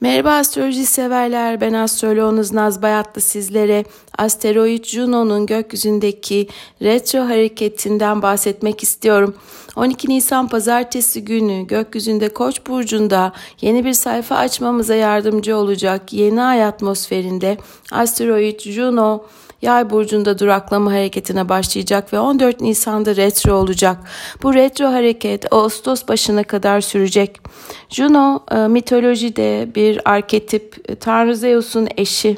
[0.00, 1.60] Merhaba astroloji severler.
[1.60, 3.84] Ben astroloğunuz Naz Bayatlı sizlere
[4.18, 6.48] asteroid Juno'nun gökyüzündeki
[6.82, 9.34] retro hareketinden bahsetmek istiyorum.
[9.76, 16.64] 12 Nisan pazartesi günü gökyüzünde Koç burcunda yeni bir sayfa açmamıza yardımcı olacak yeni ay
[16.64, 17.58] atmosferinde
[17.92, 19.24] asteroid Juno
[19.64, 23.98] Yay burcunda duraklama hareketine başlayacak ve 14 Nisan'da retro olacak.
[24.42, 27.40] Bu retro hareket Ağustos başına kadar sürecek.
[27.88, 32.36] Juno e, mitolojide bir arketip, Tanrı Zeus'un eşi.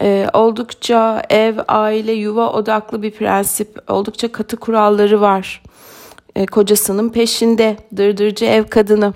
[0.00, 5.62] Ee, oldukça ev, aile, yuva odaklı bir prensip, oldukça katı kuralları var
[6.36, 9.12] e, kocasının peşinde dırdırcı ev kadını.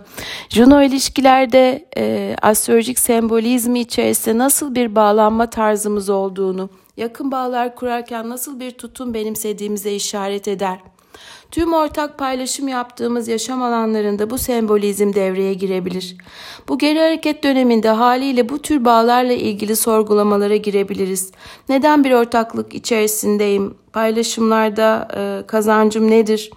[0.49, 8.61] Juno ilişkilerde e, astrolojik sembolizmi içerisinde nasıl bir bağlanma tarzımız olduğunu, yakın bağlar kurarken nasıl
[8.61, 10.79] bir tutum benimsediğimize işaret eder.
[11.51, 16.17] Tüm ortak paylaşım yaptığımız yaşam alanlarında bu sembolizm devreye girebilir.
[16.69, 21.33] Bu geri hareket döneminde haliyle bu tür bağlarla ilgili sorgulamalara girebiliriz.
[21.69, 23.75] Neden bir ortaklık içerisindeyim?
[23.93, 26.51] Paylaşımlarda e, kazancım nedir?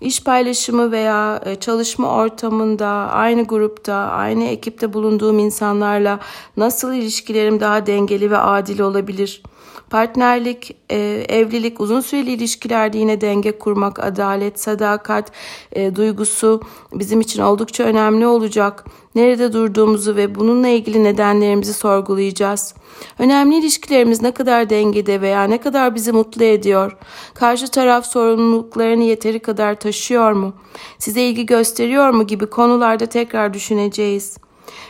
[0.00, 6.20] İş paylaşımı veya e, çalışma ortamında aynı grupta, aynı ekipte bulunduğum insanlarla
[6.56, 9.42] nasıl ilişkilerim daha dengeli ve adil olabilir?
[9.90, 10.96] Partnerlik, e,
[11.28, 15.32] evlilik, uzun süreli ilişkilerde yine denge kurmak, adalet, sadakat
[15.72, 16.60] e, duygusu
[16.92, 18.84] bizim için oldukça önemli olacak.
[19.18, 22.74] Nerede durduğumuzu ve bununla ilgili nedenlerimizi sorgulayacağız.
[23.18, 26.96] Önemli ilişkilerimiz ne kadar dengede veya ne kadar bizi mutlu ediyor?
[27.34, 30.52] Karşı taraf sorumluluklarını yeteri kadar taşıyor mu?
[30.98, 34.36] Size ilgi gösteriyor mu gibi konularda tekrar düşüneceğiz.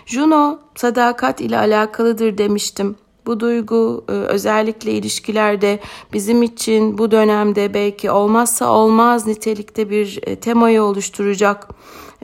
[0.06, 2.96] Juno sadakat ile alakalıdır demiştim.
[3.28, 5.78] Bu duygu e, özellikle ilişkilerde
[6.12, 11.68] bizim için bu dönemde belki olmazsa olmaz nitelikte bir e, temayı oluşturacak.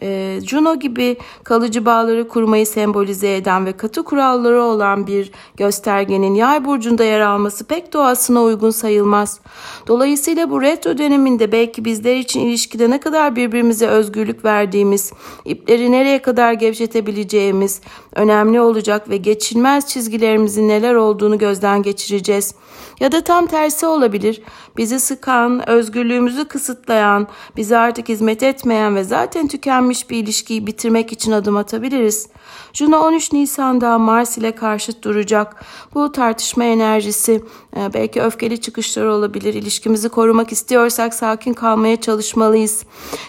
[0.02, 6.64] E, Juno gibi kalıcı bağları kurmayı sembolize eden ve katı kuralları olan bir göstergenin yay
[6.64, 9.41] burcunda yer alması pek doğasına uygun sayılmaz.
[9.86, 15.12] Dolayısıyla bu retro döneminde belki bizler için ilişkide ne kadar birbirimize özgürlük verdiğimiz,
[15.44, 17.81] ipleri nereye kadar gevşetebileceğimiz
[18.15, 22.55] önemli olacak ve geçilmez çizgilerimizin neler olduğunu gözden geçireceğiz.
[23.00, 24.43] Ya da tam tersi olabilir.
[24.76, 31.32] Bizi sıkan, özgürlüğümüzü kısıtlayan, bize artık hizmet etmeyen ve zaten tükenmiş bir ilişkiyi bitirmek için
[31.32, 32.28] adım atabiliriz.
[32.72, 35.64] Juno 13 Nisan'da Mars ile karşıt duracak.
[35.94, 37.44] Bu tartışma enerjisi
[37.76, 39.54] e, belki öfkeli çıkışlar olabilir.
[39.54, 42.84] İlişkimizi korumak istiyorsak sakin kalmaya çalışmalıyız.